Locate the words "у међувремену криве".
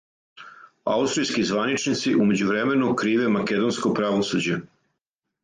2.23-3.29